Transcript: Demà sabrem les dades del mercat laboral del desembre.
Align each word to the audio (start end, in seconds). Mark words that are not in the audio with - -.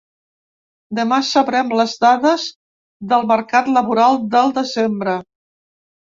Demà 0.99 1.17
sabrem 1.25 1.67
les 1.79 1.91
dades 2.03 2.45
del 3.11 3.27
mercat 3.33 3.69
laboral 3.75 4.17
del 4.37 4.55
desembre. 4.57 5.15